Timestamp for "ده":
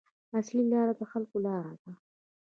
1.81-1.91